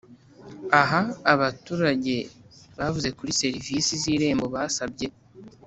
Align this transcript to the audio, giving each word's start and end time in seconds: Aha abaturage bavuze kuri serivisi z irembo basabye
Aha 0.81 1.01
abaturage 1.33 2.15
bavuze 2.77 3.09
kuri 3.17 3.31
serivisi 3.41 3.91
z 4.01 4.03
irembo 4.13 4.45
basabye 4.55 5.07